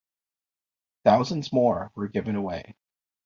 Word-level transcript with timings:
Thousands 1.05 1.53
more 1.53 1.91
were 1.93 2.07
given 2.07 2.35
away. 2.35 2.75